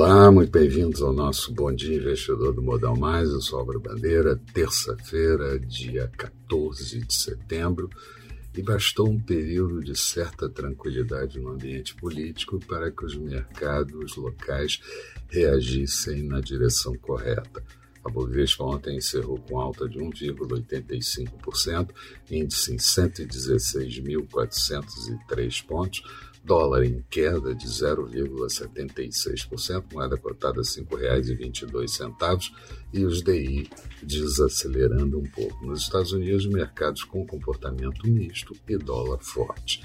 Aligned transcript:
Olá, 0.00 0.30
muito 0.30 0.52
bem-vindos 0.52 1.02
ao 1.02 1.12
nosso 1.12 1.52
Bom 1.52 1.74
Dia 1.74 1.96
Investidor 1.96 2.54
do 2.54 2.62
Modal 2.62 2.96
Mais. 2.96 3.30
Eu 3.30 3.40
sou 3.40 3.58
Álvaro 3.58 3.80
Bandeira, 3.80 4.40
terça-feira, 4.54 5.58
dia 5.58 6.06
14 6.16 7.04
de 7.04 7.12
setembro, 7.12 7.90
e 8.56 8.62
bastou 8.62 9.08
um 9.08 9.18
período 9.18 9.82
de 9.82 9.98
certa 9.98 10.48
tranquilidade 10.48 11.40
no 11.40 11.48
ambiente 11.48 11.96
político 11.96 12.60
para 12.60 12.92
que 12.92 13.04
os 13.04 13.16
mercados 13.16 14.14
locais 14.14 14.80
reagissem 15.28 16.22
na 16.22 16.40
direção 16.40 16.94
correta. 16.94 17.60
A 18.04 18.08
Bovespa 18.08 18.62
ontem 18.62 18.98
encerrou 18.98 19.40
com 19.40 19.58
alta 19.58 19.88
de 19.88 19.98
1,85%, 19.98 21.88
índice 22.30 22.72
em 22.72 22.76
116.403 22.76 25.66
pontos, 25.66 26.04
dólar 26.48 26.82
em 26.82 27.04
queda 27.10 27.54
de 27.54 27.66
0,76%, 27.66 29.92
moeda 29.92 30.16
cotada 30.16 30.60
a 30.60 30.64
R$ 30.64 30.68
5,22 30.68 32.50
e 32.90 33.04
os 33.04 33.22
DI 33.22 33.68
desacelerando 34.02 35.18
um 35.18 35.24
pouco. 35.24 35.66
Nos 35.66 35.82
Estados 35.82 36.12
Unidos, 36.12 36.46
mercados 36.46 37.04
com 37.04 37.26
comportamento 37.26 38.08
misto 38.08 38.56
e 38.66 38.78
dólar 38.78 39.18
forte. 39.20 39.84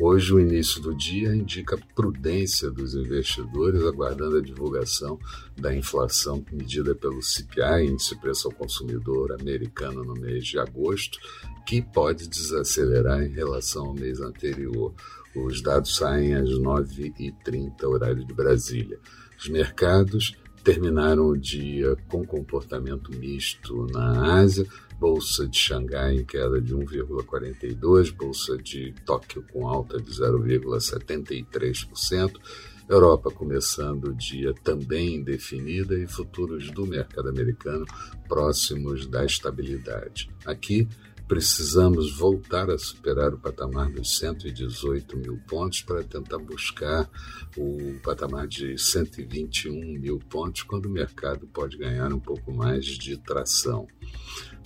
Hoje, 0.00 0.34
o 0.34 0.40
início 0.40 0.82
do 0.82 0.92
dia 0.92 1.34
indica 1.34 1.78
prudência 1.94 2.68
dos 2.68 2.96
investidores, 2.96 3.80
aguardando 3.84 4.38
a 4.38 4.42
divulgação 4.42 5.20
da 5.56 5.74
inflação 5.74 6.44
medida 6.50 6.96
pelo 6.96 7.22
CPI, 7.22 7.86
Índice 7.86 8.16
de 8.16 8.20
Preço 8.20 8.48
ao 8.48 8.54
Consumidor 8.54 9.32
americano, 9.32 10.02
no 10.02 10.14
mês 10.14 10.44
de 10.46 10.58
agosto, 10.58 11.16
que 11.64 11.80
pode 11.80 12.28
desacelerar 12.28 13.22
em 13.22 13.32
relação 13.32 13.86
ao 13.86 13.94
mês 13.94 14.20
anterior. 14.20 14.92
Os 15.34 15.62
dados 15.62 15.94
saem 15.94 16.34
às 16.34 16.50
9h30, 16.50 17.84
horário 17.84 18.24
de 18.24 18.34
Brasília. 18.34 18.98
Os 19.38 19.48
mercados 19.48 20.36
terminaram 20.64 21.28
o 21.28 21.38
dia 21.38 21.94
com 22.08 22.24
comportamento 22.24 23.12
misto 23.16 23.86
na 23.92 24.38
Ásia, 24.40 24.66
Bolsa 24.98 25.46
de 25.48 25.58
Xangai 25.58 26.16
em 26.16 26.24
queda 26.24 26.60
de 26.60 26.74
1,42%, 26.74 28.16
Bolsa 28.16 28.56
de 28.56 28.92
Tóquio 29.04 29.44
com 29.52 29.68
alta 29.68 30.00
de 30.00 30.10
0,73%, 30.10 32.40
Europa 32.88 33.30
começando 33.30 34.08
o 34.08 34.14
dia 34.14 34.54
também 34.62 35.16
indefinida 35.16 35.98
e 35.98 36.06
futuros 36.06 36.70
do 36.70 36.86
mercado 36.86 37.28
americano 37.28 37.84
próximos 38.28 39.06
da 39.06 39.24
estabilidade. 39.24 40.30
Aqui, 40.44 40.86
precisamos 41.26 42.16
voltar 42.16 42.70
a 42.70 42.78
superar 42.78 43.32
o 43.32 43.38
patamar 43.38 43.90
dos 43.90 44.18
118 44.18 45.16
mil 45.16 45.38
pontos 45.48 45.82
para 45.82 46.02
tentar 46.02 46.38
buscar 46.38 47.08
o 47.56 47.98
patamar 48.02 48.46
de 48.46 48.76
121 48.78 49.98
mil 49.98 50.18
pontos, 50.18 50.62
quando 50.62 50.86
o 50.86 50.90
mercado 50.90 51.46
pode 51.46 51.76
ganhar 51.76 52.12
um 52.12 52.20
pouco 52.20 52.52
mais 52.52 52.84
de 52.84 53.16
tração. 53.16 53.86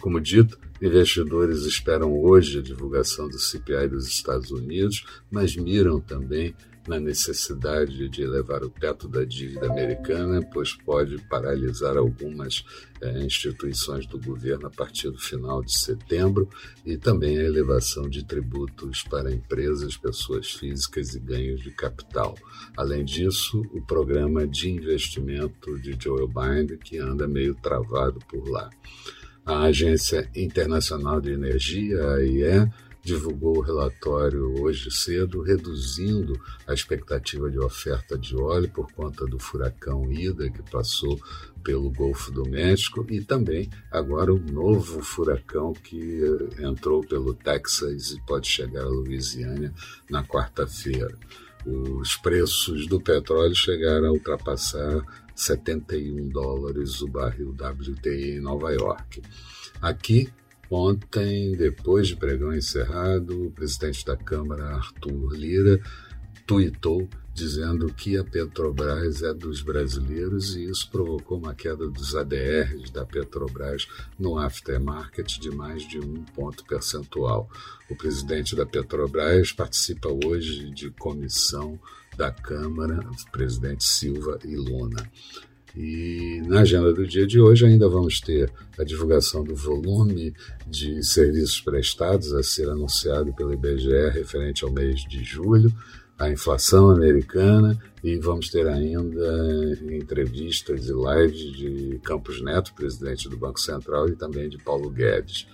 Como 0.00 0.20
dito, 0.20 0.58
investidores 0.80 1.62
esperam 1.62 2.12
hoje 2.12 2.58
a 2.58 2.62
divulgação 2.62 3.28
do 3.28 3.38
CPI 3.38 3.88
dos 3.88 4.06
Estados 4.06 4.50
Unidos, 4.50 5.04
mas 5.30 5.56
miram 5.56 6.00
também 6.00 6.54
na 6.88 6.98
necessidade 6.98 8.08
de 8.08 8.22
elevar 8.22 8.64
o 8.64 8.70
teto 8.70 9.06
da 9.06 9.24
dívida 9.24 9.66
americana, 9.66 10.40
pois 10.52 10.72
pode 10.72 11.18
paralisar 11.28 11.96
algumas 11.96 12.64
eh, 13.00 13.20
instituições 13.20 14.06
do 14.06 14.18
governo 14.18 14.66
a 14.66 14.70
partir 14.70 15.10
do 15.10 15.18
final 15.18 15.62
de 15.62 15.78
setembro, 15.78 16.48
e 16.84 16.96
também 16.96 17.38
a 17.38 17.44
elevação 17.44 18.08
de 18.08 18.24
tributos 18.24 19.02
para 19.02 19.32
empresas, 19.32 19.96
pessoas 19.96 20.50
físicas 20.50 21.14
e 21.14 21.20
ganhos 21.20 21.60
de 21.60 21.70
capital. 21.70 22.34
Além 22.76 23.04
disso, 23.04 23.62
o 23.72 23.82
programa 23.82 24.46
de 24.46 24.70
investimento 24.70 25.78
de 25.78 25.96
Joe 26.02 26.26
Biden, 26.26 26.78
que 26.78 26.98
anda 26.98 27.28
meio 27.28 27.54
travado 27.54 28.18
por 28.28 28.48
lá. 28.48 28.70
A 29.44 29.64
Agência 29.64 30.30
Internacional 30.34 31.20
de 31.20 31.32
Energia, 31.32 32.02
a 32.02 32.14
AIE, 32.16 32.70
divulgou 33.08 33.56
o 33.56 33.62
relatório 33.62 34.60
hoje 34.60 34.90
cedo, 34.90 35.40
reduzindo 35.40 36.38
a 36.66 36.74
expectativa 36.74 37.50
de 37.50 37.58
oferta 37.58 38.18
de 38.18 38.36
óleo 38.36 38.68
por 38.68 38.92
conta 38.92 39.24
do 39.24 39.38
furacão 39.38 40.12
Ida, 40.12 40.50
que 40.50 40.62
passou 40.70 41.18
pelo 41.64 41.90
Golfo 41.90 42.30
do 42.30 42.46
México, 42.46 43.06
e 43.08 43.24
também 43.24 43.70
agora 43.90 44.30
o 44.30 44.38
novo 44.38 45.02
furacão 45.02 45.72
que 45.72 46.22
eh, 46.22 46.66
entrou 46.66 47.00
pelo 47.00 47.32
Texas 47.32 48.10
e 48.10 48.20
pode 48.26 48.46
chegar 48.46 48.82
à 48.82 48.88
Louisiana 48.88 49.72
na 50.10 50.22
quarta-feira. 50.22 51.16
Os 51.64 52.14
preços 52.16 52.86
do 52.86 53.00
petróleo 53.00 53.54
chegaram 53.54 54.08
a 54.08 54.12
ultrapassar 54.12 55.02
71 55.34 56.28
dólares 56.28 57.00
o 57.00 57.08
barril 57.08 57.54
WTI 57.54 58.36
em 58.36 58.40
Nova 58.40 58.70
York. 58.70 59.22
Aqui, 59.80 60.28
ontem, 60.70 61.52
depois 61.56 62.08
de 62.08 62.16
pregão 62.16 62.54
encerrado, 62.54 63.46
o 63.46 63.50
presidente 63.50 64.04
da 64.04 64.16
Câmara, 64.16 64.76
Arthur 64.76 65.34
Lira, 65.34 65.80
tuitou 66.46 67.08
dizendo 67.38 67.86
que 67.92 68.16
a 68.16 68.24
Petrobras 68.24 69.22
é 69.22 69.32
dos 69.32 69.62
brasileiros 69.62 70.56
e 70.56 70.64
isso 70.64 70.90
provocou 70.90 71.38
uma 71.38 71.54
queda 71.54 71.88
dos 71.88 72.16
ADRs 72.16 72.90
da 72.90 73.06
Petrobras 73.06 73.86
no 74.18 74.36
aftermarket 74.36 75.38
de 75.38 75.50
mais 75.50 75.86
de 75.86 76.00
um 76.00 76.24
ponto 76.34 76.64
percentual. 76.64 77.48
O 77.88 77.94
presidente 77.94 78.56
da 78.56 78.66
Petrobras 78.66 79.52
participa 79.52 80.08
hoje 80.08 80.68
de 80.70 80.90
comissão 80.90 81.78
da 82.16 82.32
Câmara, 82.32 83.08
presidente 83.30 83.84
Silva 83.84 84.40
e 84.44 84.56
Luna. 84.56 85.08
E 85.76 86.42
na 86.46 86.60
agenda 86.60 86.92
do 86.92 87.06
dia 87.06 87.26
de 87.26 87.40
hoje 87.40 87.66
ainda 87.66 87.88
vamos 87.88 88.20
ter 88.20 88.50
a 88.78 88.84
divulgação 88.84 89.44
do 89.44 89.54
volume 89.54 90.34
de 90.66 91.02
serviços 91.04 91.60
prestados 91.60 92.32
a 92.32 92.42
ser 92.42 92.68
anunciado 92.68 93.34
pelo 93.34 93.52
IBGE 93.52 94.08
referente 94.10 94.64
ao 94.64 94.72
mês 94.72 95.00
de 95.02 95.22
julho, 95.22 95.72
a 96.18 96.28
inflação 96.28 96.90
americana 96.90 97.78
e 98.02 98.16
vamos 98.16 98.48
ter 98.48 98.66
ainda 98.66 99.78
entrevistas 99.90 100.88
e 100.88 100.92
lives 100.92 101.56
de 101.56 102.00
Campos 102.02 102.40
Neto, 102.42 102.72
presidente 102.74 103.28
do 103.28 103.36
Banco 103.36 103.60
Central, 103.60 104.08
e 104.08 104.16
também 104.16 104.48
de 104.48 104.58
Paulo 104.58 104.90
Guedes. 104.90 105.46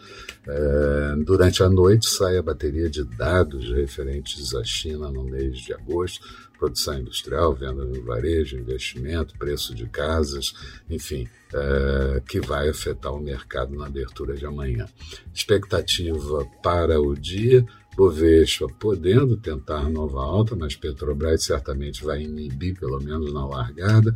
É, 0.47 1.17
durante 1.25 1.63
a 1.63 1.69
noite 1.69 2.07
sai 2.09 2.37
a 2.37 2.43
bateria 2.43 2.89
de 2.89 3.05
dados 3.05 3.71
referentes 3.73 4.55
à 4.55 4.63
China 4.63 5.11
no 5.11 5.25
mês 5.25 5.59
de 5.59 5.73
agosto, 5.73 6.27
produção 6.59 6.99
industrial, 6.99 7.55
venda 7.55 7.85
no 7.85 8.03
varejo, 8.03 8.59
investimento, 8.59 9.37
preço 9.39 9.75
de 9.75 9.87
casas, 9.87 10.55
enfim, 10.89 11.29
é, 11.55 12.23
que 12.29 12.41
vai 12.41 12.69
afetar 12.69 13.15
o 13.15 13.21
mercado 13.21 13.77
na 13.77 13.87
abertura 13.87 14.35
de 14.35 14.45
amanhã. 14.45 14.89
Expectativa 15.33 16.45
para 16.63 17.01
o 17.01 17.15
dia 17.15 17.65
Bovespa 17.97 18.67
podendo 18.81 19.37
tentar 19.37 19.89
nova 19.89 20.21
alta, 20.21 20.57
mas 20.57 20.75
Petrobras 20.75 21.45
certamente 21.45 22.05
vai 22.05 22.23
inibir, 22.23 22.79
pelo 22.79 23.01
menos 23.01 23.33
na 23.33 23.47
largada, 23.47 24.13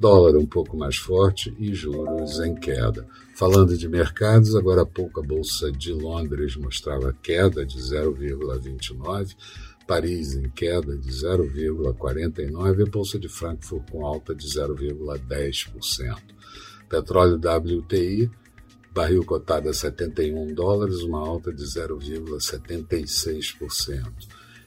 dólar 0.00 0.36
um 0.36 0.46
pouco 0.46 0.76
mais 0.76 0.96
forte 0.96 1.54
e 1.58 1.72
juros 1.72 2.40
em 2.40 2.56
queda. 2.56 3.06
Falando 3.36 3.78
de 3.78 3.88
mercados, 3.88 4.56
agora 4.56 4.82
há 4.82 4.86
pouco 4.86 5.20
a 5.20 5.22
Bolsa 5.22 5.70
de 5.70 5.92
Londres 5.92 6.56
mostrava 6.56 7.16
queda 7.22 7.64
de 7.64 7.78
0,29%, 7.78 9.36
Paris 9.86 10.34
em 10.34 10.48
queda 10.50 10.96
de 10.96 11.10
0,49% 11.10 12.78
e 12.78 12.82
a 12.82 12.86
Bolsa 12.86 13.18
de 13.18 13.28
Frankfurt 13.28 13.90
com 13.90 14.04
alta 14.04 14.34
de 14.34 14.46
0,10%. 14.46 16.18
Petróleo 16.90 17.36
WTI 17.36 18.30
barril 18.92 19.24
cotado 19.24 19.68
a 19.68 19.72
71 19.72 20.52
dólares, 20.52 21.02
uma 21.02 21.20
alta 21.20 21.52
de 21.52 21.62
0,76%. 21.64 24.04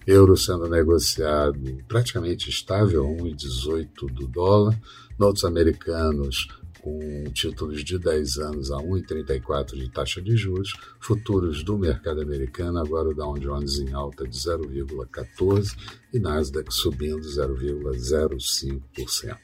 Euro 0.06 0.36
sendo 0.36 0.68
negociado 0.68 1.78
praticamente 1.88 2.50
estável, 2.50 3.06
1,18 3.06 4.12
do 4.12 4.28
dólar. 4.28 4.78
Notos 5.18 5.46
americanos 5.46 6.50
com 6.82 7.24
títulos 7.34 7.82
de 7.84 7.98
10 7.98 8.38
anos 8.40 8.70
a 8.72 8.78
1,34 8.78 9.76
de 9.76 9.90
taxa 9.90 10.22
de 10.22 10.36
juros. 10.36 10.74
Futuros 11.00 11.64
do 11.64 11.78
mercado 11.78 12.20
americano, 12.22 12.80
agora 12.80 13.08
o 13.10 13.14
Dow 13.14 13.40
Jones 13.40 13.80
em 13.80 13.94
alta 13.94 14.28
de 14.28 14.38
0,14 14.38 15.78
e 16.14 16.20
Nasdaq 16.20 16.70
subindo 16.74 17.22
0,05%. 17.22 19.38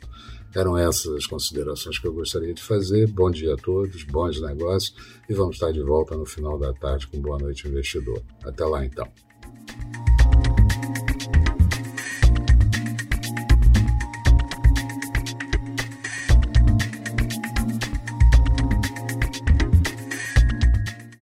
Eram 0.55 0.77
essas 0.77 1.15
as 1.15 1.27
considerações 1.27 1.99
que 1.99 2.07
eu 2.07 2.13
gostaria 2.13 2.53
de 2.53 2.61
fazer. 2.61 3.07
Bom 3.07 3.29
dia 3.29 3.53
a 3.53 3.57
todos, 3.57 4.03
bons 4.03 4.41
negócios 4.41 4.95
e 5.29 5.33
vamos 5.33 5.55
estar 5.55 5.71
de 5.71 5.81
volta 5.81 6.15
no 6.15 6.25
final 6.25 6.57
da 6.57 6.73
tarde 6.73 7.07
com 7.07 7.21
Boa 7.21 7.37
Noite 7.37 7.67
Investidor. 7.67 8.21
Até 8.43 8.65
lá 8.65 8.83
então. 8.83 9.07